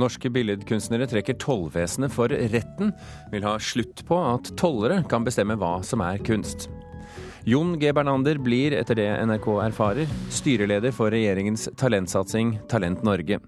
[0.00, 2.94] Norske billedkunstnere trekker tollvesenet for retten,
[3.32, 6.70] vil ha slutt på at tollere kan bestemme hva som er kunst.
[7.48, 7.88] Jon G.
[7.96, 13.38] Bernander blir, etter det NRK erfarer, styreleder for regjeringens talentsatsing Talent Norge.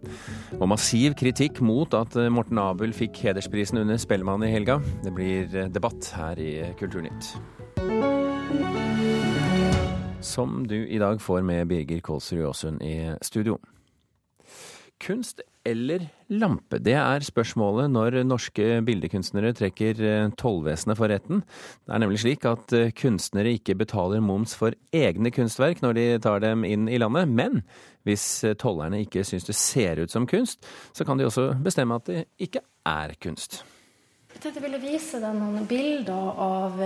[0.57, 4.79] Og massiv kritikk mot at Morten Abel fikk hedersprisen under Spellemann i helga.
[5.05, 7.35] Det blir debatt her i Kulturnytt.
[10.25, 13.59] Som du i dag får med Birger Kolsrud Aasund i studio.
[15.03, 16.79] Kunst eller lampe?
[16.83, 21.43] Det er spørsmålet når norske bildekunstnere trekker eh, tollvesenet for retten.
[21.87, 26.07] Det er nemlig slik at eh, kunstnere ikke betaler moms for egne kunstverk når de
[26.25, 27.31] tar dem inn i landet.
[27.31, 27.61] Men
[28.09, 32.01] hvis eh, tollerne ikke syns det ser ut som kunst, så kan de også bestemme
[32.01, 33.63] at det ikke er kunst.
[34.43, 36.81] Jeg ville vise deg noen bilder av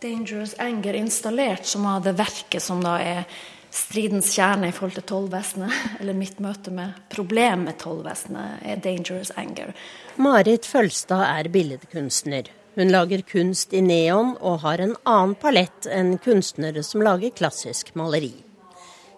[0.00, 3.26] Dangerous Anger installert, som er det verket som da er
[3.74, 9.32] stridens kjerne i forhold til tollvesenet, eller mitt møte med problemet med tollvesenet, er dangerous
[9.36, 9.74] anger.
[10.16, 12.50] Marit Følstad er billedkunstner.
[12.74, 17.92] Hun lager kunst i neon og har en annen palett enn kunstnere som lager klassisk
[17.98, 18.32] maleri.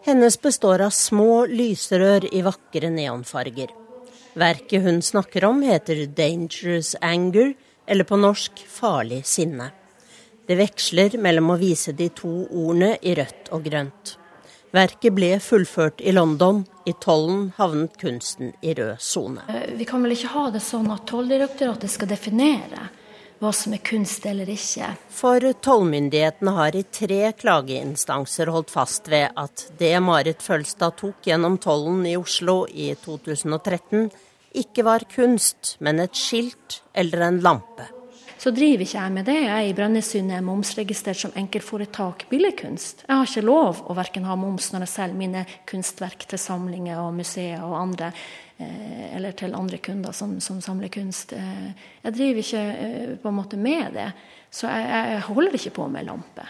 [0.07, 3.73] Hennes består av små lysrør i vakre neonfarger.
[4.37, 7.55] Verket hun snakker om heter 'Dangerous Anger',
[7.87, 9.71] eller på norsk 'Farlig sinne'.
[10.47, 14.17] Det veksler mellom å vise de to ordene i rødt og grønt.
[14.75, 16.65] Verket ble fullført i London.
[16.87, 19.43] I tollen havnet kunsten i rød sone.
[19.49, 22.89] Eh, vi kan vel ikke ha det sånn at Tolldirektoratet skal definere
[23.41, 24.93] hva som er kunst eller ikke.
[25.13, 31.59] For tollmyndighetene har i tre klageinstanser holdt fast ved at det Marit Følstad tok gjennom
[31.61, 34.09] tollen i Oslo i 2013,
[34.57, 37.91] ikke var kunst, men et skilt eller en lampe
[38.39, 39.37] så driver ikke jeg med det.
[39.41, 43.07] Jeg er i Brønnøysund momsregistrert som enkeltforetak billedkunst.
[43.07, 47.01] Jeg har ikke lov å verken ha moms når jeg selger mine kunstverk til samlinger
[47.01, 48.13] og museer og andre,
[48.59, 51.33] eh, eller til andre kunder som, som samler kunst.
[51.33, 51.73] Eh,
[52.05, 54.11] jeg driver ikke eh, på en måte med det,
[54.53, 56.49] så jeg, jeg holder ikke på med lampe.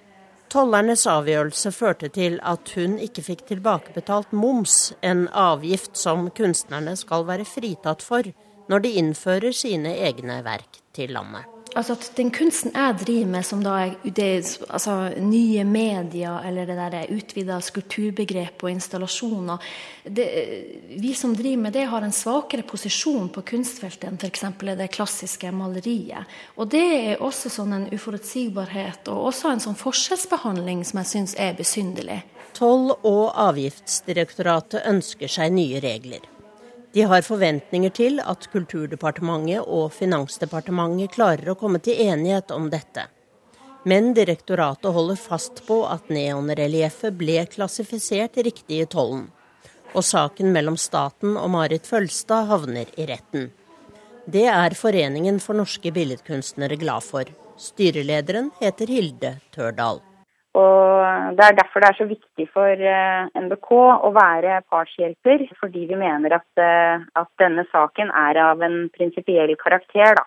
[0.50, 7.27] Tollernes avgjørelse førte til at hun ikke fikk tilbakebetalt moms, en avgift som kunstnerne skal
[7.31, 8.27] være fritatt for
[8.71, 13.44] når de innfører sine egne verk til landet altså at den kunsten jeg driver med,
[13.47, 14.31] som da er det,
[14.69, 19.72] altså, nye medier, eller det der utvida skulpturbegrep og installasjoner
[20.06, 20.26] det,
[21.00, 24.44] Vi som driver med det, har en svakere posisjon på kunstfeltet enn f.eks.
[24.78, 26.25] det klassiske maleriet.
[26.56, 31.37] Og det er også sånn en uforutsigbarhet, og også en sånn forskjellsbehandling som jeg syns
[31.38, 32.22] er besynderlig.
[32.56, 36.36] Toll- og avgiftsdirektoratet ønsker seg nye regler.
[36.97, 43.03] De har forventninger til at Kulturdepartementet og Finansdepartementet klarer å komme til enighet om dette.
[43.84, 49.27] Men direktoratet holder fast på at neonrelieffet ble klassifisert riktig i tollen.
[49.93, 53.51] Og saken mellom staten og Marit Følstad havner i retten.
[54.25, 57.29] Det er Foreningen for norske billedkunstnere glad for.
[57.61, 60.01] Styrelederen heter Hilde Tørdal.
[60.56, 65.84] Og Det er derfor det er så viktig for eh, NBK å være partshjelper, fordi
[65.91, 70.17] vi mener at, eh, at denne saken er av en prinsipiell karakter.
[70.17, 70.25] da.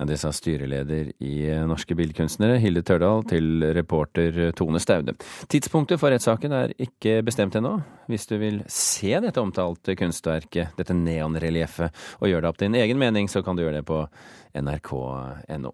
[0.00, 1.34] Ja, det sa styreleder i
[1.68, 5.14] Norske Billedkunstnere, Hilde Tørdal, til reporter Tone Staude.
[5.52, 7.76] Tidspunktet for rettssaken er ikke bestemt ennå.
[8.10, 12.98] Hvis du vil se dette omtalte kunstverket, dette neonrelieffet, og gjøre det opp din egen
[12.98, 14.02] mening, så kan du gjøre det på
[14.58, 15.72] nrk.no.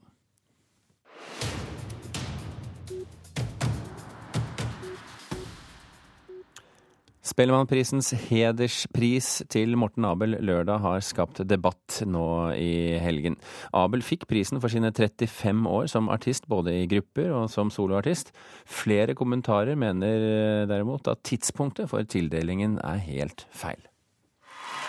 [7.39, 13.37] Spellemannprisens hederspris til Morten Abel lørdag har skapt debatt nå i helgen.
[13.71, 18.35] Abel fikk prisen for sine 35 år som artist, både i grupper og som soloartist.
[18.67, 23.87] Flere kommentarer mener derimot at tidspunktet for tildelingen er helt feil.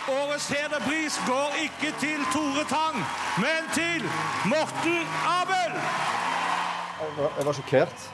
[0.09, 2.97] Årets hederpris går ikke til Tore Tang,
[3.45, 4.09] men til
[4.49, 5.83] Morten Abel!
[7.13, 8.09] Jeg var sjokkert.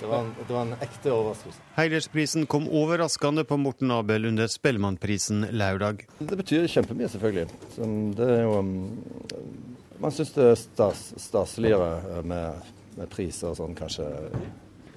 [0.00, 1.62] Det var, en, det var en ekte overraskelse.
[1.74, 6.04] Heidersprisen kom overraskende på Morten Abel under Spellemannprisen lørdag.
[6.18, 7.48] Det betyr kjempemye, selvfølgelig.
[8.18, 8.72] det er jo um,
[9.98, 14.06] Man syns det er stas, staseligere med, med priser og sånn, kanskje.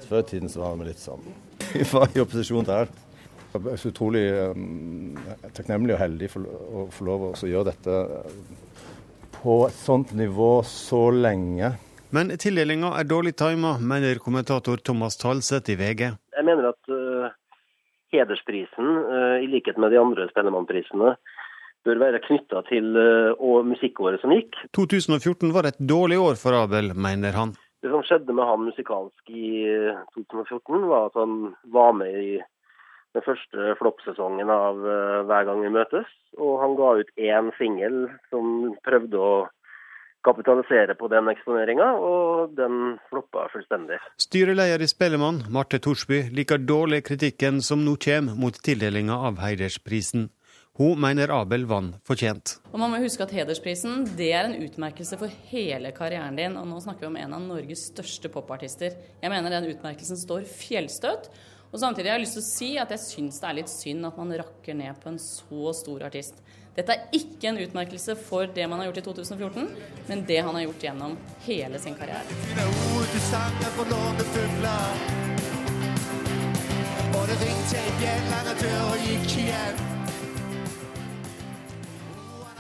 [0.06, 1.26] Før i tiden så var vi litt sånn
[1.74, 3.06] Vi var i opposisjon til alt.
[3.52, 5.18] Jeg er så utrolig um,
[5.58, 7.98] takknemlig og heldig for å få lov å gjøre dette
[9.42, 11.74] på et sånt nivå så lenge.
[12.12, 16.10] Men tildelinga er dårlig tima, mener kommentator Thomas Talseth i VG.
[16.36, 17.30] Jeg mener at uh,
[18.12, 21.14] hedersprisen, uh, i likhet med de andre Spellemannprisene,
[21.88, 24.60] bør være knytta til uh, musikkåret som gikk.
[24.76, 27.56] 2014 var et dårlig år for Abel, mener han.
[27.82, 29.64] Det som skjedde med han musikalsk i
[30.18, 32.36] 2014, var at han var med i
[33.16, 34.84] den første floppsesongen av
[35.28, 36.12] Hver gang vi møtes.
[36.38, 39.34] Og han ga ut én singel som prøvde å
[40.26, 43.98] kapitalisere på den eksponeringa, og den floppa fullstendig.
[44.22, 50.30] Styreleder i Spellemann, Marte Thorsby, liker dårlig kritikken som nå kommer mot tildelinga av Heidersprisen.
[50.80, 52.56] Hun mener Abel vant fortjent.
[52.72, 56.56] Og Man må huske at Hedersprisen det er en utmerkelse for hele karrieren din.
[56.58, 58.96] Og nå snakker vi om en av Norges største popartister.
[59.22, 61.28] Jeg mener den utmerkelsen står fjellstøt.
[61.72, 64.08] Og samtidig har jeg lyst til å si at jeg syns det er litt synd
[64.08, 66.40] at man rakker ned på en så stor artist.
[66.72, 69.66] Dette er ikke en utmerkelse for det man har gjort i 2014,
[70.08, 72.24] men det han har gjort gjennom hele sin karriere.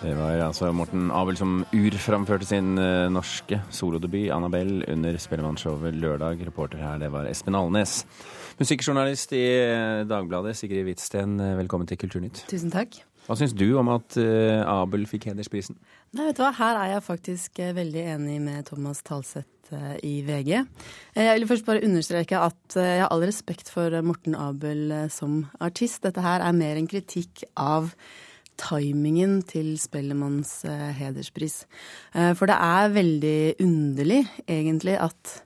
[0.01, 6.43] Det var altså Morten Abel som urframførte sin uh, norske solodebut, 'Annabelle', under Spellemannshowet lørdag.
[6.47, 8.01] Reporter her, det var Espen Alnes.
[8.59, 12.43] Musikkjournalist i eh, Dagbladet, Sigrid Hvitsten, eh, velkommen til Kulturnytt.
[12.51, 12.99] Tusen takk.
[13.31, 15.77] Hva syns du om at uh, Abel fikk hedersprisen?
[16.11, 16.49] Nei, vet du hva?
[16.57, 20.49] Her er jeg faktisk uh, veldig enig med Thomas Talseth uh, i VG.
[21.15, 26.01] Jeg vil først bare understreke at jeg har all respekt for Morten Abel som artist.
[26.03, 27.93] Dette her er mer en kritikk av
[28.59, 30.51] timingen til Spellemanns
[30.99, 31.61] hederspris.
[32.11, 35.37] For det er veldig underlig, egentlig, at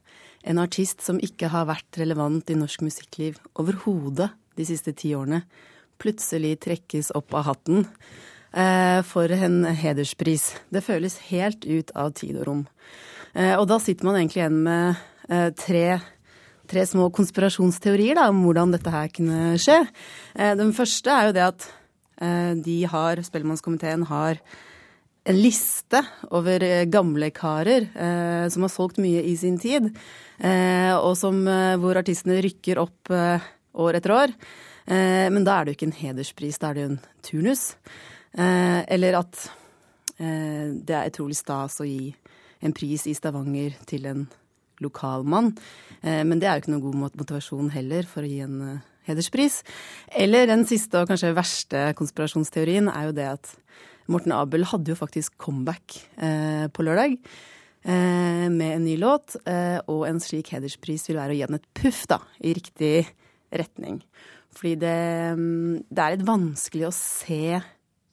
[0.42, 5.44] en artist som ikke har vært relevant i norsk musikkliv overhodet de siste ti årene,
[6.02, 7.86] plutselig trekkes opp av hatten
[8.56, 10.52] eh, for en hederspris.
[10.74, 12.66] Det føles helt ut av tid og rom.
[13.34, 15.86] Eh, og da sitter man egentlig igjen med eh, tre,
[16.72, 19.82] tre, små konspirasjonsteorier da, om hvordan dette her kunne skje.
[20.36, 21.68] den første er jo det at
[22.64, 24.38] de har, Spellemannskomiteen har
[25.26, 26.00] en liste
[26.38, 29.90] over gamle karer eh, som har solgt mye i sin tid,
[30.38, 31.42] eh, og som,
[31.82, 33.48] hvor artistene rykker opp eh,
[33.82, 34.36] år etter år.
[34.86, 37.64] Eh, men da er det jo ikke en hederspris, da er det jo en turnus.
[38.38, 39.46] Eh, eller at
[40.20, 42.14] eh, det er utrolig stas å gi
[42.66, 44.26] en pris i Stavanger til en
[44.84, 45.54] lokalmann.
[46.04, 49.62] Men det er jo ikke noen god motivasjon heller for å gi en hederspris.
[50.12, 53.54] Eller den siste og kanskje verste konspirasjonsteorien er jo det at
[54.12, 55.96] Morten Abel hadde jo faktisk comeback
[56.76, 57.16] på lørdag
[57.86, 59.38] med en ny låt.
[59.46, 62.96] Og en slik hederspris vil være å gi den et puff da, i riktig
[63.56, 64.02] retning.
[64.56, 64.98] Fordi det,
[65.38, 67.58] mm, det, er litt vanskelig å se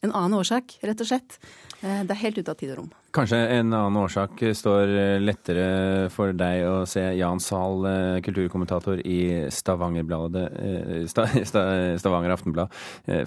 [0.02, 1.36] en annen årsak, rett og slett.
[1.80, 2.90] Eh, det er helt ute av tid og rom.
[3.14, 4.90] Kanskje en annen årsak står
[5.22, 5.66] lettere
[6.10, 11.06] for deg å se Jan Zahl, eh, kulturkommentator i Stavangerbladet, eh,
[12.02, 12.74] Stavanger Aftenblad,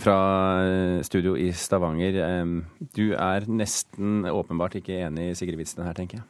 [0.02, 0.18] fra
[1.06, 2.20] studio i Stavanger.
[2.96, 6.28] Du er nesten åpenbart ikke enig i Sigrid Witzen her, tenker jeg.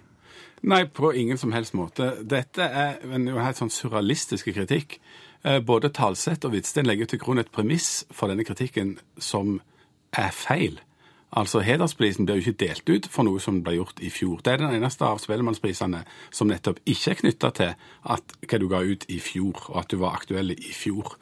[0.65, 2.11] Nei, på ingen som helst måte.
[2.25, 4.99] Dette er en helt sånn surrealistisk kritikk.
[5.45, 9.59] Eh, både Talseth og Hvitsten legger til grunn et premiss for denne kritikken som
[10.15, 10.79] er feil.
[11.35, 14.39] Altså, Hedersprisen blir jo ikke delt ut for noe som ble gjort i fjor.
[14.41, 17.73] Det er den eneste av Spellemannsprisene som nettopp ikke er knytta til
[18.15, 21.17] at, hva du ga ut i fjor, og at du var aktuell i fjor.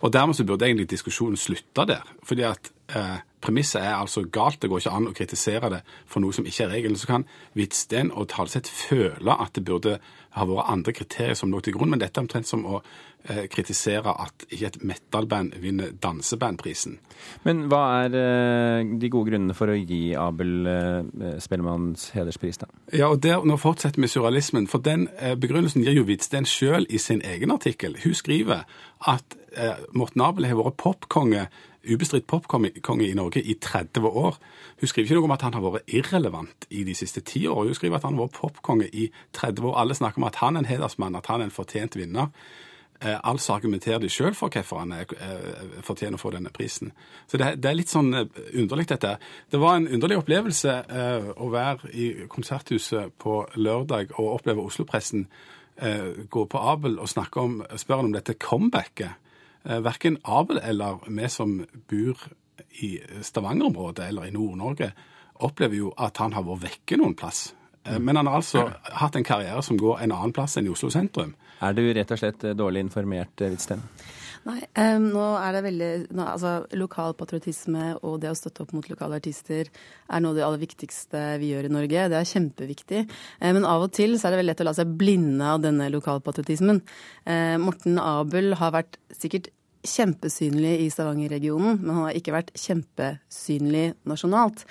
[0.00, 2.14] Og Dermed så burde egentlig diskusjonen slutta der.
[2.22, 4.60] fordi at eh, Premisset er altså galt.
[4.62, 6.98] Det går ikke an å kritisere det for noe som ikke er regelen.
[6.98, 7.26] Så kan
[7.58, 9.98] Hvitsten og Talseth føle at det burde
[10.38, 13.46] ha vært andre kriterier som lå til grunn, men dette er omtrent som å eh,
[13.50, 16.98] kritisere at ikke et metal-band vinner dansebandprisen.
[17.46, 22.70] Men hva er eh, de gode grunnene for å gi Abel eh, Spellemanns hederspris, da?
[22.92, 24.68] Ja, og der, Nå fortsetter vi surrealismen.
[24.70, 27.96] For den eh, begrunnelsen gir jo Hvitsten sjøl i sin egen artikkel.
[28.04, 28.66] Hun skriver
[29.08, 31.48] at eh, Morten Abel har vært popkonge
[31.86, 34.38] ubestridt popkonge i Norge i 30 år.
[34.80, 37.66] Hun skriver ikke noe om at han har vært irrelevant i de siste ti år.
[37.68, 39.76] Hun skriver at han har vært popkonge i 30 år.
[39.82, 42.32] Alle snakker om at han er en hedersmann, at han er en fortjent vinner.
[43.00, 46.90] Eh, altså argumenterer de sjøl for hvorfor han eh, fortjener å få denne prisen.
[47.30, 49.14] Så det, det er litt sånn eh, underlig, dette.
[49.50, 55.28] Det var en underlig opplevelse eh, å være i Konserthuset på lørdag og oppleve Oslo-pressen
[55.78, 59.27] eh, gå på Abel og snakke om, spørre om dette comebacket.
[59.68, 61.58] Eh, verken Abel eller vi som
[61.90, 62.18] bor
[62.80, 64.92] i Stavanger-området eller i Nord-Norge,
[65.34, 67.50] opplever jo at han har vært vekke noen plass.
[67.84, 70.72] Eh, men han har altså hatt en karriere som går en annen plass enn i
[70.72, 71.34] Oslo sentrum.
[71.60, 73.84] Er du rett og slett dårlig informert, Hvitsten?
[74.46, 78.70] Nei, um, nå er det veldig nå, altså, Lokal patriotisme og det å støtte opp
[78.72, 82.06] mot lokale artister er noe av det aller viktigste vi gjør i Norge.
[82.08, 83.02] Det er kjempeviktig.
[83.42, 85.60] Uh, men av og til så er det veldig lett å la seg blinde av
[85.66, 86.80] denne lokalpatriotismen.
[87.26, 89.50] Uh, Morten Abel har vært sikkert
[89.86, 94.64] kjempesynlig i Stavanger-regionen, men han har ikke vært kjempesynlig nasjonalt.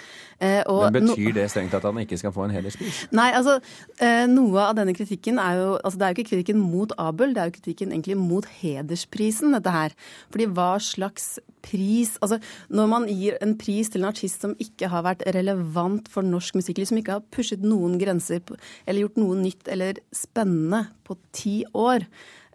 [0.44, 3.06] Eh, men Betyr det strengt at han ikke skal få en hederspris?
[3.16, 3.58] Nei, altså
[4.04, 7.34] eh, noe av denne kritikken er jo altså Det er jo ikke kritikken mot Abel,
[7.36, 9.96] det er jo kritikken egentlig mot hedersprisen, dette her.
[10.34, 11.38] Fordi hva slags
[11.68, 12.38] pris Altså
[12.74, 16.60] når man gir en pris til en artist som ikke har vært relevant for norsk
[16.60, 18.44] musikkliv, som ikke har pushet noen grenser
[18.86, 22.06] eller gjort noe nytt eller spennende på ti år,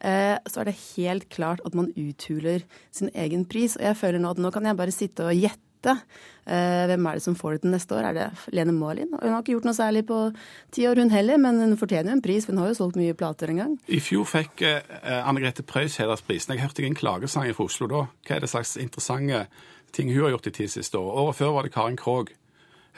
[0.03, 3.77] så er det helt klart at man uthuler sin egen pris.
[3.79, 5.97] Og jeg føler nå at nå kan jeg bare sitte og gjette.
[6.43, 8.09] Eh, hvem er det som får det til neste år?
[8.09, 9.11] Er det Lene Marlin?
[9.15, 10.19] Hun har ikke gjort noe særlig på
[10.75, 12.99] ti år, hun heller, men hun fortjener jo en pris, for hun har jo solgt
[12.99, 13.77] mye plater en gang.
[13.87, 16.57] I fjor fikk eh, Anne Grete Preus hedersprisen.
[16.57, 18.07] Jeg hørte en klagesang fra Oslo da.
[18.27, 19.45] Hva er det slags interessante
[19.95, 21.15] ting hun har gjort de ti siste år?
[21.27, 22.35] Året før var det Karin Krogh.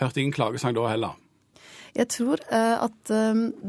[0.01, 1.21] Hørte ingen klagesang da heller.
[1.95, 3.11] Jeg tror at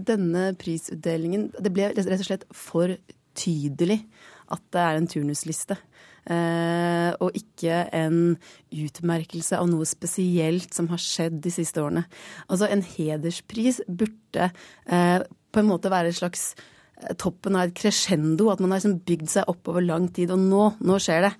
[0.08, 2.96] denne prisutdelingen Det ble rett og slett for
[3.38, 4.02] tydelig
[4.54, 5.78] at det er en turnusliste.
[6.26, 8.16] Uh, og ikke en
[8.74, 12.02] utmerkelse av noe spesielt som har skjedd de siste årene.
[12.50, 14.48] Altså En hederspris burde
[14.90, 15.20] uh,
[15.54, 18.50] på en måte være et slags eh, toppen av et crescendo.
[18.52, 20.34] At man har liksom bygd seg opp over lang tid.
[20.36, 21.32] Og nå, nå skjer det.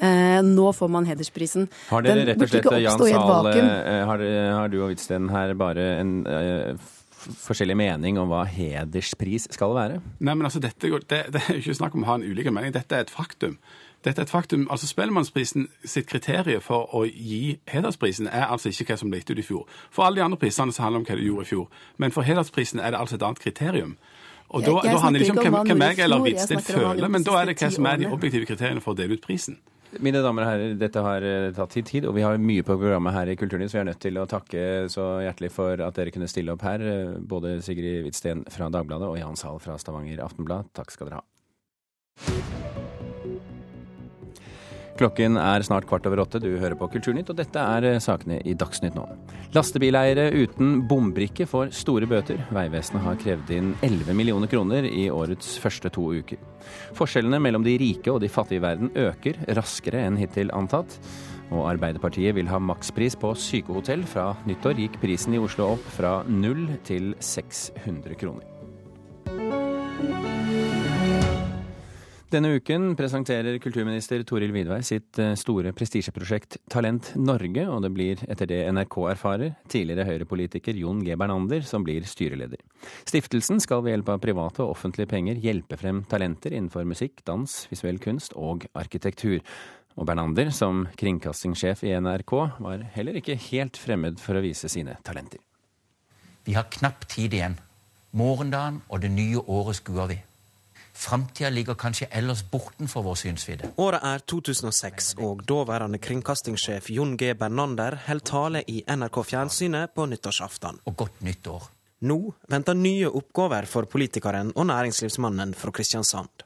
[0.00, 1.66] Eh, nå får man hedersprisen.
[1.90, 4.24] Har dere rett og slett, Jan Sahl, har,
[4.54, 9.98] har, du og Hvitsten her bare en eh, forskjellig mening om hva hederspris skal være?
[10.18, 12.52] Nei, men altså, dette, det, det er jo ikke snakk om å ha en ulike
[12.54, 12.72] mening.
[12.74, 13.58] Dette er et faktum.
[14.06, 14.68] Dette er et faktum.
[14.70, 19.32] Altså Spellemannsprisen sitt kriterium for å gi hedersprisen er altså ikke hva som ble gitt
[19.34, 19.66] ut i fjor.
[19.90, 21.66] For alle de andre prisene så handler det om hva du gjorde i fjor.
[21.98, 23.96] Men for hedersprisen er det altså et annet kriterium.
[24.48, 27.50] Og da, da handler det ikke om hvem jeg eller Hvitsten føler, men da er
[27.50, 29.58] det hva som er de objektive kriteriene for å dele ut prisen.
[29.96, 33.14] Mine damer og herrer, dette har eh, tatt tid, og vi har mye på programmet
[33.16, 36.12] her i Kulturnytt, så vi er nødt til å takke så hjertelig for at dere
[36.12, 36.84] kunne stille opp her.
[36.84, 40.68] Eh, både Sigrid Hvitsten fra Dagbladet og Jan Sahl fra Stavanger Aftenblad.
[40.76, 42.77] Takk skal dere ha.
[44.98, 46.40] Klokken er snart kvart over åtte.
[46.42, 49.04] Du hører på Kulturnytt, og dette er eh, sakene i Dagsnytt nå.
[49.54, 52.40] Lastebileiere uten bombrikke får store bøter.
[52.50, 56.42] Vegvesenet har krevd inn 11 millioner kroner i årets første to uker.
[56.98, 60.98] Forskjellene mellom de rike og de fattige i verden øker raskere enn hittil antatt.
[61.54, 64.02] Og Arbeiderpartiet vil ha makspris på sykehotell.
[64.02, 68.57] Fra nyttår gikk prisen i Oslo opp fra null til 600 kroner.
[72.28, 78.20] Denne uken presenterer kulturminister Toril Vidvei sitt eh, store prestisjeprosjekt Talent Norge, og det blir,
[78.28, 81.16] etter det NRK erfarer, tidligere Høyre-politiker Jon G.
[81.16, 82.60] Bernander som blir styreleder.
[83.08, 87.56] Stiftelsen skal ved hjelp av private og offentlige penger hjelpe frem talenter innenfor musikk, dans,
[87.72, 89.40] visuell kunst og arkitektur.
[89.96, 95.00] Og Bernander, som kringkastingssjef i NRK, var heller ikke helt fremmed for å vise sine
[95.00, 95.40] talenter.
[96.44, 97.56] Vi har knapt tid igjen.
[98.12, 100.24] Morgendagen og det nye året skuer vi.
[100.98, 103.68] Framtida ligger kanskje ellers bortenfor vår synsvidde.
[103.78, 107.36] Året er 2006, og daværende kringkastingssjef Jon G.
[107.38, 110.80] Bernander holder tale i NRK Fjernsynet på nyttårsaften.
[110.90, 111.68] Og godt nytt år.
[112.10, 112.18] Nå
[112.50, 116.44] venter nye oppgaver for politikeren og næringslivsmannen fra Kristiansand.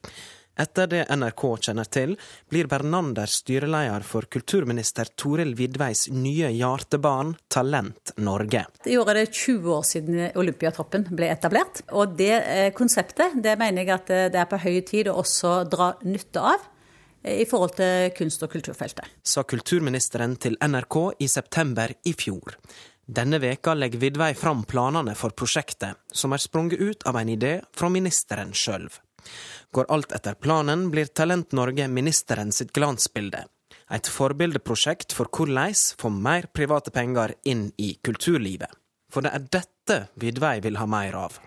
[0.60, 2.12] Etter det NRK kjenner til,
[2.52, 8.66] blir Bernander styreleder for kulturminister Toril Vidveis nye hjertebarn Talent Norge.
[8.84, 11.80] I år er det 20 år siden Olympiatroppen ble etablert.
[11.96, 15.16] Og det eh, konseptet det mener jeg at eh, det er på høy tid å
[15.22, 16.66] også dra nytte av
[17.24, 19.08] eh, i forhold til kunst- og kulturfeltet.
[19.24, 22.58] Sa kulturministeren til NRK i september i fjor.
[23.08, 27.56] Denne veka legger Vidvei fram planene for prosjektet, som er sprunget ut av en idé
[27.72, 28.86] fra ministeren sjøl.
[29.72, 33.44] Går alt etter planen, blir Talent Norge ministeren sitt glansbilde.
[33.92, 38.70] Et forbildeprosjekt for hvordan få mer private penger inn i kulturlivet.
[39.12, 41.40] For det er dette Vidvei vil ha mer av.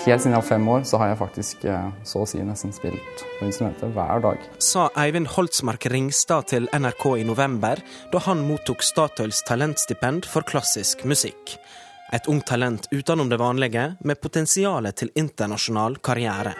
[0.00, 2.72] Helt siden jeg var fem år, så har jeg faktisk eh, så å si nesten
[2.72, 4.44] spilt på instrumentet hver dag.
[4.64, 11.04] Sa Eivind Holtsmark Ringstad til NRK i november, da han mottok Statoils talentstipend for klassisk
[11.04, 11.52] musikk.
[12.16, 16.54] Et ungt talent utenom det vanlige, med potensial til internasjonal karriere.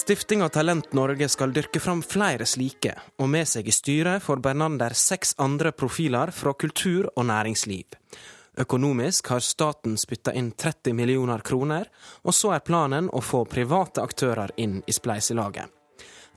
[0.00, 4.96] Stiftinga Talent Norge skal dyrke fram flere slike, og med seg i styret får Bernander
[4.96, 8.00] seks andre profiler fra kultur og næringsliv.
[8.56, 11.90] Økonomisk har staten spytta inn 30 millioner kroner,
[12.24, 15.68] og så er planen å få private aktører inn i spleiselaget.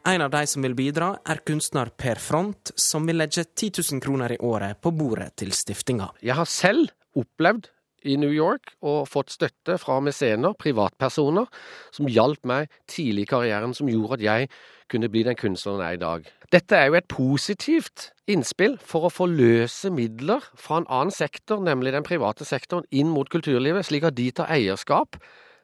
[0.07, 4.03] En av de som vil bidra, er kunstner Per Front, som vil legge 10 000
[4.03, 6.09] kroner i året på bordet til stiftinga.
[6.19, 7.69] Jeg har selv opplevd
[8.07, 11.47] i New York og fått støtte fra mesener, privatpersoner,
[11.95, 14.51] som hjalp meg tidlig i karrieren, som gjorde at jeg
[14.91, 16.29] kunne bli den kunstneren jeg er i dag.
[16.51, 21.95] Dette er jo et positivt innspill for å forløse midler fra en annen sektor, nemlig
[21.95, 25.19] den private sektoren, inn mot kulturlivet, slik at de tar eierskap.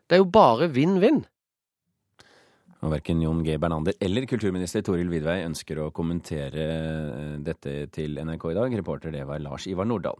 [0.06, 1.24] Det er jo bare vinn-vinn.
[2.86, 3.56] Og verken Jon G.
[3.58, 8.76] Bernander eller kulturminister Toril Vidvei ønsker å kommentere eh, dette til NRK i dag.
[8.82, 10.20] Reporter det var Lars Ivar Nordahl.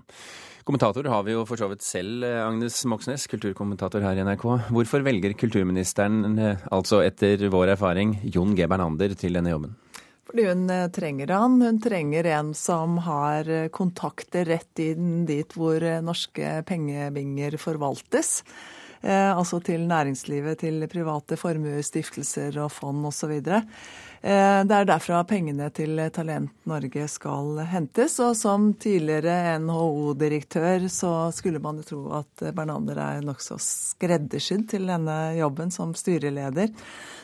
[0.66, 4.48] Kommentator har vi jo for så vidt selv, eh, Agnes Moxnes, kulturkommentator her i NRK.
[4.74, 8.66] Hvorfor velger kulturministeren, eh, altså etter vår erfaring, Jon G.
[8.66, 9.76] Bernander til denne jobben?
[10.26, 11.60] Fordi hun trenger han.
[11.62, 18.40] Hun trenger en som har kontakter rett inn dit hvor norske pengebinger forvaltes.
[19.06, 23.36] Eh, altså til næringslivet, til private formuestiftelser og fond osv.
[23.38, 23.68] Eh,
[24.26, 28.16] det er derfra pengene til Talent Norge skal hentes.
[28.26, 34.90] Og som tidligere NHO-direktør så skulle man jo tro at Bernander er nokså skreddersydd til
[34.90, 36.74] denne jobben som styreleder.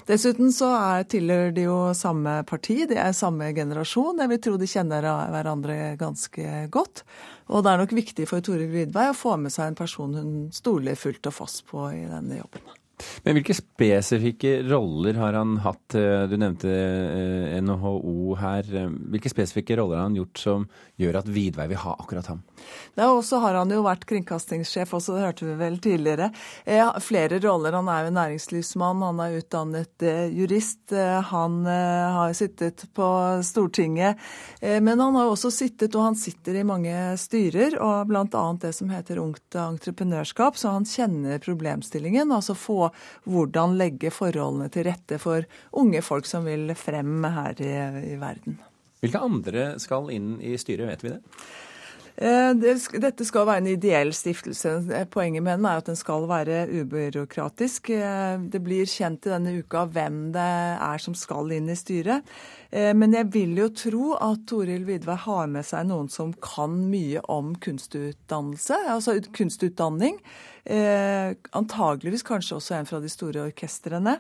[0.05, 4.22] Dessuten så er, tilhører de jo samme parti, de er samme generasjon.
[4.22, 7.03] Jeg vil tro de kjenner hverandre ganske godt.
[7.51, 10.38] Og det er nok viktig for Tore Vidvei å få med seg en person hun
[10.55, 12.80] stoler fullt og fast på i denne jobben.
[13.25, 15.96] Men hvilke spesifikke roller har han hatt?
[15.98, 18.67] Eh, du nevnte eh, NHO her.
[19.13, 20.67] Hvilke spesifikke roller har han gjort som
[21.01, 22.43] gjør at Vidvei vil ha akkurat ham?
[22.96, 26.29] Ja, og så har han jo vært kringkastingssjef også, det hørte vi vel tidligere.
[26.65, 27.77] Eh, flere roller.
[27.79, 30.93] Han er jo næringslivsmann, han er utdannet jurist.
[31.31, 33.08] Han har sittet på
[33.46, 34.20] Stortinget.
[34.62, 38.43] Men han har også sittet, og han sitter i mange styrer, og bl.a.
[38.62, 42.31] det som heter Ungt entreprenørskap, så han kjenner problemstillingen.
[42.31, 42.90] altså få
[43.29, 45.48] hvordan legge forholdene til rette for
[45.81, 47.74] unge folk som vil frem her i,
[48.13, 48.60] i verden.
[49.01, 51.21] Hvilke andre skal inn i styret, vet vi det?
[52.22, 52.51] Eh,
[53.01, 54.75] dette skal være en ideell stiftelse.
[55.10, 57.90] Poenget med den er at den skal være ubyråkratisk.
[57.96, 60.51] Eh, det blir kjent i denne uka hvem det
[60.86, 62.28] er som skal inn i styret.
[62.70, 66.78] Eh, men jeg vil jo tro at Toril Vidvei har med seg noen som kan
[66.92, 70.22] mye om kunstutdannelse, altså kunstutdanning.
[70.62, 74.20] Eh, antageligvis kanskje også en fra de store orkestrene.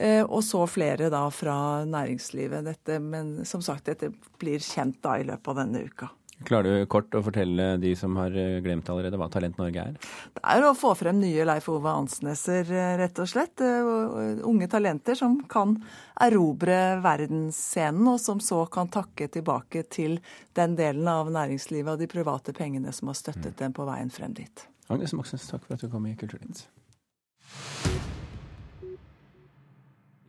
[0.00, 2.64] Eh, og så flere da fra næringslivet.
[2.64, 4.08] Dette, men som sagt, dette
[4.40, 6.08] blir kjent da i løpet av denne uka.
[6.46, 9.96] Klarer du kort å fortelle de som har eh, glemt allerede hva Talent Norge er?
[10.34, 13.62] Det er å få frem nye Leif Ove Ansneser, eh, rett og slett.
[13.64, 15.76] Eh, unge talenter som kan
[16.22, 20.18] erobre verdensscenen, og som så kan takke tilbake til
[20.58, 23.60] den delen av næringslivet og de private pengene som har støttet mm.
[23.64, 24.66] dem på veien frem dit.
[24.92, 26.66] Agnes Moxnes, takk for at du kom i Kulturnytt.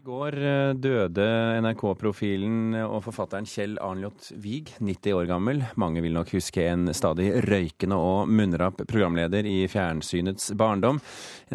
[0.04, 1.26] I går eh, døde
[1.64, 5.62] NRK-profilen og forfatteren Kjell Arnljot Wiig, 90 år gammel.
[5.80, 11.00] Mange vil nok huske en stadig røykende og munnrapp programleder i fjernsynets barndom.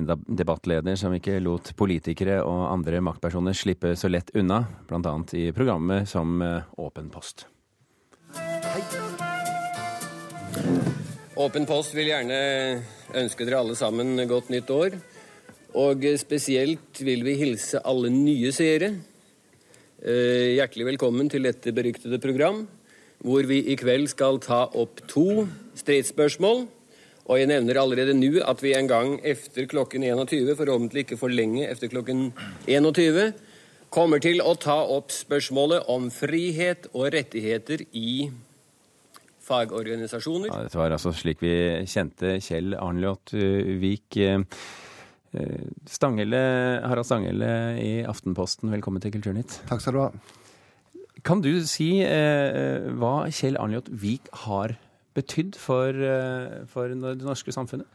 [0.01, 5.15] En debattleder som ikke lot politikere og andre maktpersoner slippe så lett unna, bl.a.
[5.37, 7.45] i programmet som eh, Åpen post.
[8.33, 8.81] Hei.
[11.39, 12.39] Åpen post vil gjerne
[13.15, 14.97] ønske dere alle sammen godt nytt år.
[15.77, 18.95] Og spesielt vil vi hilse alle nye seere.
[19.99, 22.63] Eh, hjertelig velkommen til dette beryktede program,
[23.21, 25.45] hvor vi i kveld skal ta opp to
[25.77, 26.69] stridsspørsmål.
[27.29, 31.29] Og jeg nevner allerede nå at vi en gang etter klokken 21, forhåpentlig ikke for
[31.29, 32.31] lenge etter klokken
[32.65, 33.35] 21,
[33.93, 38.31] kommer til å ta opp spørsmålet om frihet og rettigheter i
[39.45, 40.49] fagorganisasjoner.
[40.49, 41.53] Ja, dette var altså slik vi
[41.89, 43.37] kjente Kjell Arnljot
[43.83, 44.23] Vik.
[45.37, 47.51] Eh, Stangele, Harald Stanghelle
[47.83, 49.61] i Aftenposten, velkommen til Kulturnytt.
[49.69, 50.11] Takk skal du ha.
[51.27, 54.79] Kan du si eh, hva Kjell Arnljot Vik har
[55.19, 57.89] betydd for, eh, for det norske samfunnet?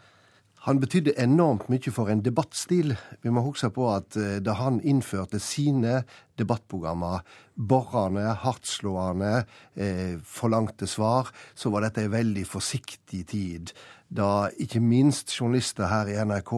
[0.67, 2.93] Han betydde enormt mye for en debattstil.
[3.24, 6.04] Vi må huske på at eh, da han innførte sine
[6.39, 7.24] debattprogrammer,
[7.56, 13.74] borrende, hardtslående, eh, forlangte svar, så var dette en veldig forsiktig tid
[14.13, 16.52] da ikke minst journalister her i NRK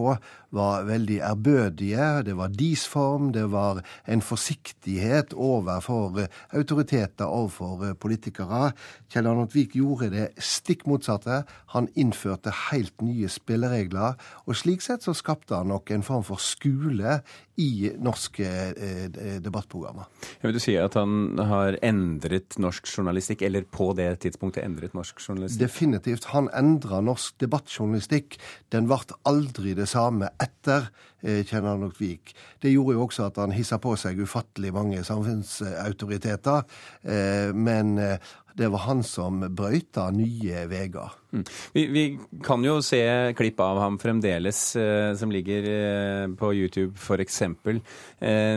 [0.56, 2.08] var veldig ærbødige.
[2.26, 8.72] Det var deres form, det var en forsiktighet overfor autoriteter, overfor politikere.
[9.12, 11.42] Kjell Arnold Vik gjorde det stikk motsatte.
[11.74, 16.42] Han innførte helt nye spilleregler, og slik sett så skapte han nok en form for
[16.42, 17.20] skole
[17.56, 19.06] i norske eh,
[19.40, 20.08] debattprogrammer.
[20.40, 24.96] Jeg vil du si at han har endret norsk journalistikk, eller på det tidspunktet endret
[24.96, 25.62] norsk journalistikk?
[25.64, 26.28] Definitivt.
[26.34, 28.36] Han endra norsk debattjournalistikk.
[28.74, 30.90] Den ble aldri det samme etter
[31.22, 32.34] eh, Kjenner Vik.
[32.60, 36.66] Det gjorde jo også at han hissa på seg ufattelig mange samfunnsautoriteter.
[37.08, 41.12] Eh, men eh, det var han som brøyta nye veier.
[41.32, 41.42] Mm.
[41.74, 42.04] Vi, vi,
[42.44, 43.00] kan jo se
[43.36, 47.42] klipp av ham fremdeles, eh, som ligger eh, på YouTube f.eks.
[47.44, 48.56] Eh,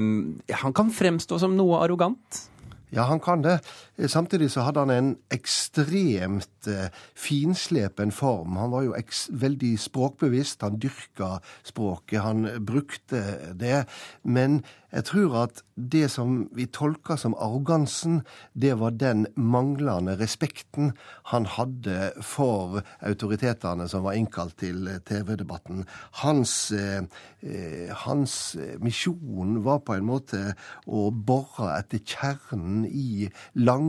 [0.64, 2.46] han kan fremstå som noe arrogant?
[2.96, 3.60] Ja, han kan det.
[4.08, 8.56] Samtidig så hadde han en ekstremt eh, finslepen form.
[8.56, 8.96] Han var jo
[9.30, 10.62] veldig språkbevisst.
[10.64, 13.86] Han dyrka språket, han brukte det.
[14.24, 20.94] Men jeg tror at det som vi tolka som arrogansen, det var den manglende respekten
[21.30, 25.86] han hadde for autoritetene som var innkalt til TV-debatten.
[26.24, 27.04] Hans, eh,
[27.44, 30.56] eh, hans misjon var på en måte
[30.88, 33.30] å bore etter kjernen i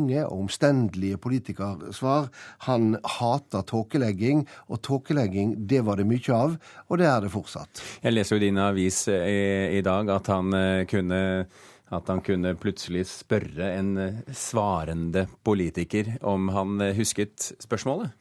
[0.00, 2.30] lange og omstendelige politikersvar.
[2.66, 6.56] Han hata tåkelegging, og tåkelegging det var det mye av,
[6.88, 7.82] og det er det fortsatt.
[8.02, 10.50] Jeg leser jo i din avis i, eh, i dag at han
[10.86, 11.46] kunne
[11.90, 18.12] at han kunne plutselig spørre en svarende politiker om han husket spørsmålet.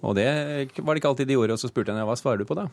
[0.00, 2.40] Og det var det ikke alltid de gjorde, og så spurte han ja, hva svarer
[2.40, 2.70] du på da?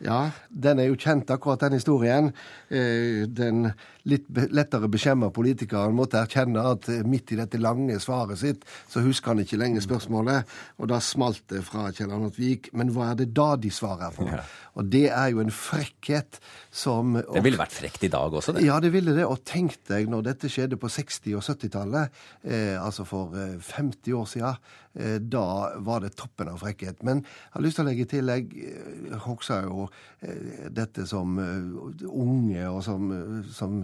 [0.00, 2.30] Ja, den er jo kjent, akkurat den historien.
[2.72, 3.72] Eh, den
[4.08, 9.02] litt lettere beskjemma politikeren måtte erkjenne at eh, midt i dette lange svaret sitt, så
[9.04, 10.48] husker han ikke lenger spørsmålet.
[10.80, 12.70] Og da smalt det fra Kjell Arnold Vik.
[12.76, 14.30] Men hva er det da de svarer for?
[14.30, 14.44] Ja.
[14.78, 16.38] Og det er jo en frekkhet
[16.70, 18.64] som Det ville vært frekt i dag også, det?
[18.66, 19.26] Ja, det ville det.
[19.26, 24.14] Og tenk deg når dette skjedde på 60- og 70-tallet, eh, altså for 50 eh,
[24.16, 25.46] år siden, eh, da
[25.82, 27.02] var det toppen av frekkhet.
[27.06, 32.02] Men jeg har lyst til å legge til, jeg husker jo Eh, dette som eh,
[32.04, 33.78] unge og som, eh, som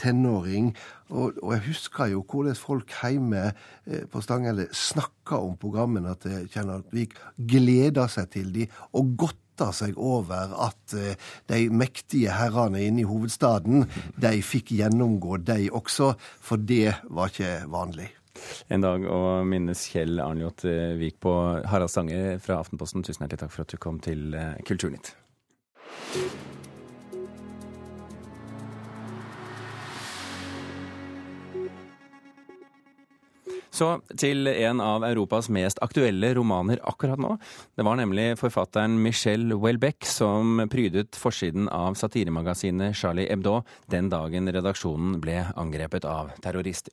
[0.00, 0.72] tenåring.
[1.10, 3.50] Og, og, jeg husker jo hvordan folk hjemme
[4.10, 9.98] på Stanghelle snakka om programmene til Kjell Vik, gleda seg til de, og godta seg
[9.98, 10.94] over at
[11.50, 13.84] de mektige herrene inne i hovedstaden,
[14.24, 18.10] de fikk gjennomgå, de også, for det var ikke vanlig.
[18.72, 20.64] En dag å minnes Kjell Arnljot
[21.00, 21.34] Vik på
[21.68, 23.04] Harald Stange fra Aftenposten.
[23.04, 24.32] Tusen hjertelig takk for at du kom til
[24.68, 25.12] Kulturnytt.
[33.80, 37.36] Så til en av Europas mest aktuelle romaner akkurat nå.
[37.76, 44.52] Det var nemlig forfatteren Michel Welbeck som prydet forsiden av satiremagasinet Charlie Hebdo den dagen
[44.52, 46.92] redaksjonen ble angrepet av terrorister.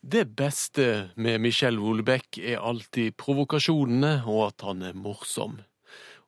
[0.00, 5.60] Det beste med Michel Welbeck er alltid provokasjonene og at han er morsom.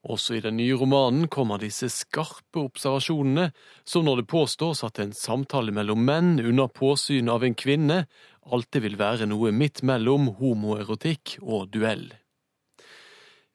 [0.06, 3.48] Også i den nye romanen kommer disse skarpe observasjonene,
[3.82, 8.04] som når det påstås at en samtale mellom menn under påsyn av en kvinne
[8.52, 12.08] alltid vil være noe midt mellom homoerotikk og duell.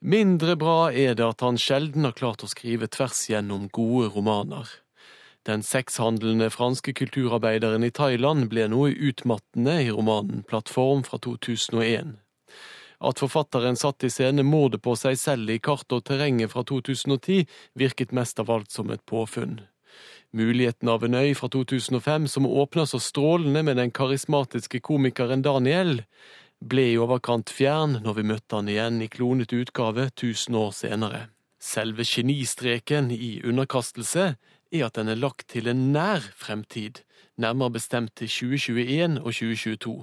[0.02, 4.66] Mindre bra er det at han sjelden har klart å skrive tvers gjennom gode romaner.
[5.46, 12.16] Den sexhandlende franske kulturarbeideren i Thailand ble noe utmattende i romanen Plattform fra 2001.
[13.02, 17.46] At forfatteren satte i scene mordet på seg selv i Kart og terrenget fra 2010,
[17.78, 19.58] virket mest av alt som et påfunn.
[20.32, 26.02] Muligheten av en øy fra 2005 som åpna så strålende med den karismatiske komikeren Daniel,
[26.62, 31.26] ble i overkant fjern når vi møtte han igjen i klonet utgave tusen år senere.
[31.62, 34.32] Selve genistreken i underkastelse
[34.72, 37.02] er at den er lagt til en nær fremtid,
[37.36, 39.98] nærmere bestemt til 2021 og 2022.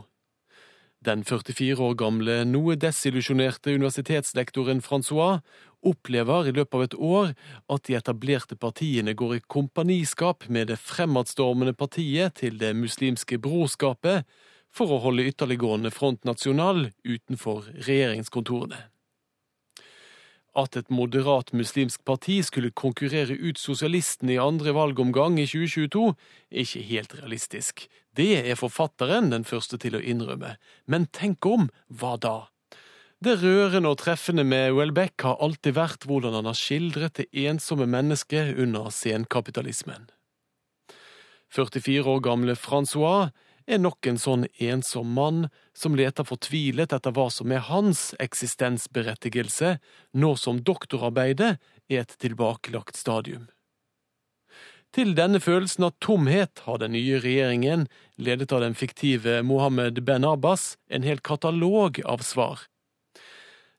[1.00, 5.40] Den 44 år gamle, noe desillusjonerte universitetslektoren Francois
[5.80, 7.30] opplever i løpet av et år
[7.72, 14.28] at de etablerte partiene går i kompaniskap med det fremadstormende partiet til Det muslimske brorskapet
[14.76, 18.82] for å holde ytterliggående Front National utenfor regjeringskontorene.
[20.60, 26.12] At et moderat muslimsk parti skulle konkurrere ut sosialistene i andre valgomgang i 2022,
[26.52, 27.88] er ikke helt realistisk.
[28.20, 30.58] Det er forfatteren den første til å innrømme.
[30.92, 32.38] Men tenk om, hva da?
[33.24, 37.88] Det rørende og treffende med Welbeck har alltid vært hvordan han har skildret det ensomme
[37.88, 40.10] mennesket under senkapitalismen.
[41.56, 43.32] 44 år gamle Francois
[43.70, 45.46] er nok en sånn ensom mann
[45.78, 49.78] som leter fortvilet etter hva som er hans eksistensberettigelse,
[50.16, 51.56] nå som doktorarbeidet
[51.90, 53.48] er et tilbakelagt stadium.
[54.96, 57.86] Til denne følelsen av tomhet har den nye regjeringen,
[58.18, 62.66] ledet av den fiktive Mohammed Ben Abbas, en hel katalog av svar.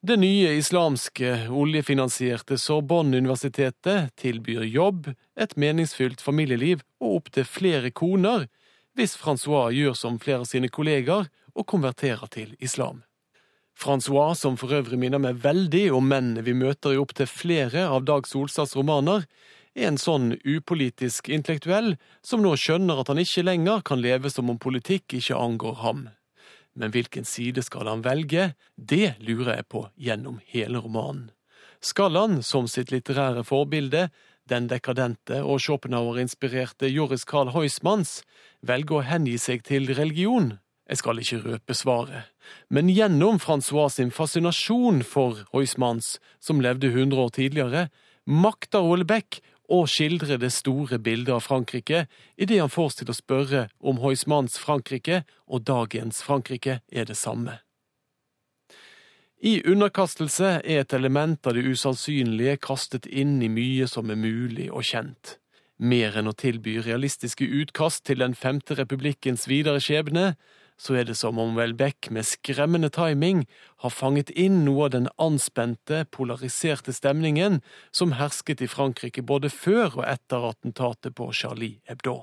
[0.06, 8.46] Det nye islamske, oljefinansierte Sorbonne-universitetet tilbyr jobb, et meningsfylt familieliv og opptil flere koner,
[8.94, 13.02] hvis Francois gjør som flere av sine kolleger og konverterer til islam.
[13.76, 18.06] Francois, som for øvrig minner meg veldig om mennene vi møter i opptil flere av
[18.06, 19.26] Dag Solstads romaner,
[19.74, 21.94] er en sånn upolitisk intellektuell
[22.26, 26.08] som nå skjønner at han ikke lenger kan leve som om politikk ikke angår ham.
[26.74, 28.52] Men hvilken side skal han velge?
[28.76, 31.30] Det lurer jeg på gjennom hele romanen.
[31.80, 34.10] Skal han, som sitt litterære forbilde,
[34.50, 38.20] den dekadente og Schopenhauer-inspirerte Joris Carl Heusmanns,
[38.60, 40.58] velge å hengi seg til religion?
[40.90, 42.26] Jeg skal ikke røpe svaret,
[42.68, 47.84] men gjennom Francois sin fascinasjon for Heusmanns, som levde 100 år tidligere,
[48.26, 49.38] makter Houellebecq
[49.70, 52.04] å skildre det store bildet av Frankrike
[52.36, 57.60] idet han får til å spørre om Heusmanns Frankrike og dagens Frankrike er det samme.
[59.40, 64.66] I underkastelse er et element av det usannsynlige kastet inn i mye som er mulig
[64.68, 65.38] og kjent.
[65.80, 70.34] Mer enn å tilby realistiske utkast til Den femte republikkens videre skjebne,
[70.80, 73.42] så er det som om Welbeck med skremmende timing
[73.84, 77.58] har fanget inn noe av den anspente, polariserte stemningen
[77.92, 82.22] som hersket i Frankrike både før og etter attentatet på Charlie Hebdo.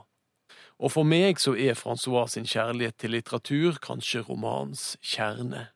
[0.81, 5.67] Og for meg så er Francois sin kjærlighet til litteratur kanskje romanens kjerne.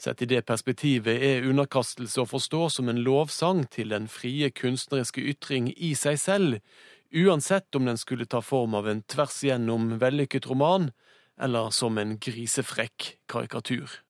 [0.00, 5.20] Sett i det perspektivet er underkastelse å forstå som en lovsang til den frie kunstneriske
[5.20, 6.58] ytring i seg selv,
[7.12, 10.88] uansett om den skulle ta form av en tvers igjennom vellykket roman,
[11.42, 14.00] eller som en grisefrekk karikatur.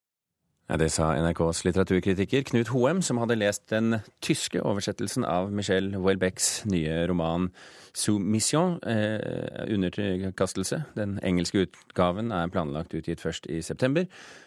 [0.72, 6.62] Det sa NRKs litteraturkritiker Knut Hoem, som hadde lest den tyske oversettelsen av Michel Houellebecqs
[6.70, 7.50] nye roman
[7.92, 10.84] Soumission, eh, underkastelse.
[10.96, 14.06] Den engelske utgaven er planlagt utgitt først i september.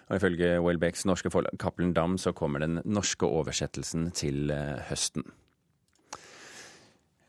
[0.09, 5.23] Og ifølge Houellebecqs norske forlag Cappelen Dam så kommer den norske oversettelsen til eh, høsten.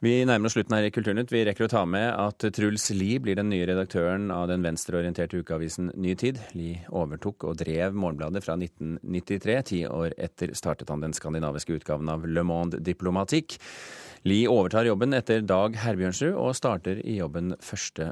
[0.05, 1.31] Vi nærmer oss slutten her i Kulturnytt.
[1.33, 5.41] Vi rekker å ta med at Truls Lie blir den nye redaktøren av den venstreorienterte
[5.41, 6.43] ukeavisen Ny Tid.
[6.53, 9.57] Lie overtok og drev Morgenbladet fra 1993.
[9.71, 13.57] Ti år etter startet han den skandinaviske utgaven av Le Monde Diplomatique.
[14.29, 18.05] Lie overtar jobben etter Dag Herbjørnsrud og starter i jobben 1.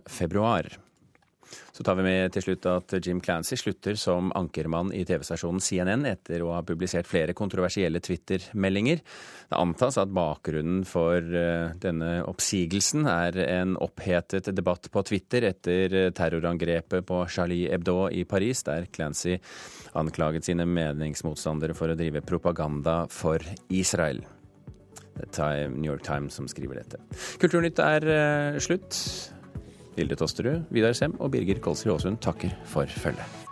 [1.74, 6.06] Så tar vi med til slutt at Jim Clancy slutter som ankermann i TV-stasjonen CNN
[6.08, 9.02] etter å ha publisert flere kontroversielle Twitter-meldinger.
[9.50, 16.12] Det antas at bakgrunnen for eh, denne oppsigelsen er en opphetet debatt på Twitter etter
[16.14, 19.38] terrorangrepet på Charlie Hebdo i Paris, der Clancy
[19.98, 24.24] anklaget sine meningsmotstandere for å drive propaganda for Israel.
[25.14, 26.98] Det er New York Times som skriver dette.
[27.42, 28.98] Kulturnytt er eh, slutt.
[29.96, 33.43] Vilde Tosterud, Vidar Sem og Birger Kolsrud Aasund takker for følget.